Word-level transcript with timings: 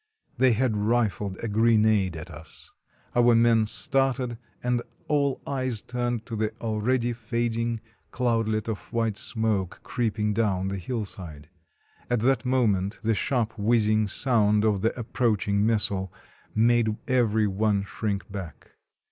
They 0.39 0.53
had 0.53 0.71
rifed 0.73 1.43
a 1.43 1.47
grenade 1.47 2.15
at 2.15 2.31
us. 2.31 2.71
Our 3.15 3.35
men 3.35 3.67
started, 3.67 4.39
and 4.63 4.81
all 5.07 5.39
eyes 5.45 5.83
turned 5.83 6.25
to 6.25 6.35
the 6.35 6.51
already 6.59 7.13
fading 7.13 7.81
cloudlet 8.09 8.67
of 8.67 8.91
white 8.91 9.13
211 9.13 9.13
RUSSIA 9.13 9.31
smoke 9.31 9.79
creeping 9.83 10.33
down 10.33 10.69
the 10.69 10.77
hillside. 10.79 11.49
At 12.09 12.21
that 12.21 12.45
moment 12.45 12.97
the 13.03 13.13
sharp 13.13 13.53
whizzing 13.59 14.07
sound 14.07 14.65
of 14.65 14.81
the 14.81 14.99
approaching 14.99 15.67
missile 15.67 16.11
made 16.55 16.97
every 17.07 17.45
one 17.45 17.83
shrink 17.83 18.27
back. 18.31 18.71